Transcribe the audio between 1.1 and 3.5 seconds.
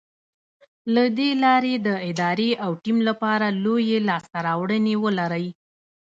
دې لارې د ادارې او ټيم لپاره